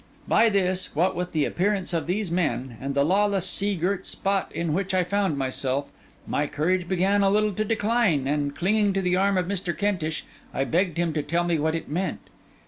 By 0.27 0.49
this, 0.49 0.95
what 0.95 1.15
with 1.15 1.31
the 1.31 1.45
appearance 1.45 1.93
of 1.93 2.07
these 2.07 2.31
men, 2.31 2.75
and 2.81 2.95
the 2.95 3.03
lawless, 3.05 3.47
sea 3.47 3.75
girt 3.75 4.03
spot 4.07 4.51
in 4.51 4.73
which 4.73 4.95
I 4.95 5.03
found 5.03 5.37
myself, 5.37 5.91
my 6.25 6.47
courage 6.47 6.87
began 6.87 7.21
a 7.21 7.29
little 7.29 7.53
to 7.53 7.63
decline, 7.63 8.25
and 8.25 8.55
clinging 8.55 8.93
to 8.93 9.01
the 9.03 9.15
arm 9.15 9.37
of 9.37 9.45
Mr. 9.45 9.77
Kentish, 9.77 10.25
I 10.55 10.63
begged 10.63 10.97
him 10.97 11.13
to 11.13 11.21
tell 11.21 11.43
me 11.43 11.59
what 11.59 11.75
it 11.75 11.87
meant? 11.87 12.31